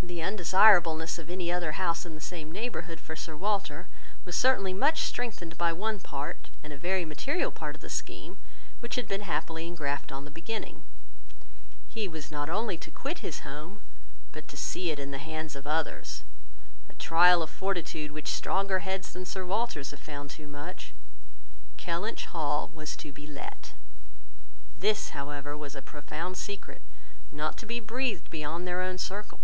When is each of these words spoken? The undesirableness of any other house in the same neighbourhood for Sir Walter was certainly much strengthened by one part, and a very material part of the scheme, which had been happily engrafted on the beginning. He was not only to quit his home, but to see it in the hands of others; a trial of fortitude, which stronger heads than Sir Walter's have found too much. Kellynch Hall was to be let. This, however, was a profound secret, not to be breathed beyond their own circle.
The 0.00 0.20
undesirableness 0.22 1.18
of 1.18 1.28
any 1.28 1.50
other 1.52 1.72
house 1.72 2.06
in 2.06 2.14
the 2.14 2.20
same 2.20 2.50
neighbourhood 2.52 3.00
for 3.00 3.16
Sir 3.16 3.36
Walter 3.36 3.88
was 4.24 4.36
certainly 4.38 4.72
much 4.72 5.02
strengthened 5.02 5.58
by 5.58 5.72
one 5.72 5.98
part, 5.98 6.48
and 6.62 6.72
a 6.72 6.78
very 6.78 7.04
material 7.04 7.50
part 7.50 7.74
of 7.74 7.82
the 7.82 7.90
scheme, 7.90 8.38
which 8.80 8.94
had 8.94 9.08
been 9.08 9.22
happily 9.22 9.66
engrafted 9.66 10.12
on 10.12 10.24
the 10.24 10.30
beginning. 10.30 10.84
He 11.88 12.06
was 12.08 12.30
not 12.30 12.48
only 12.48 12.78
to 12.78 12.90
quit 12.92 13.18
his 13.18 13.40
home, 13.40 13.82
but 14.32 14.46
to 14.48 14.56
see 14.56 14.90
it 14.90 15.00
in 15.00 15.10
the 15.10 15.18
hands 15.18 15.56
of 15.56 15.66
others; 15.66 16.22
a 16.88 16.94
trial 16.94 17.42
of 17.42 17.50
fortitude, 17.50 18.12
which 18.12 18.28
stronger 18.28 18.78
heads 18.78 19.12
than 19.12 19.26
Sir 19.26 19.44
Walter's 19.44 19.90
have 19.90 20.00
found 20.00 20.30
too 20.30 20.46
much. 20.46 20.94
Kellynch 21.76 22.26
Hall 22.26 22.70
was 22.72 22.96
to 22.96 23.12
be 23.12 23.26
let. 23.26 23.72
This, 24.78 25.08
however, 25.10 25.56
was 25.56 25.74
a 25.74 25.82
profound 25.82 26.36
secret, 26.38 26.82
not 27.32 27.58
to 27.58 27.66
be 27.66 27.80
breathed 27.80 28.30
beyond 28.30 28.66
their 28.66 28.80
own 28.80 28.96
circle. 28.96 29.40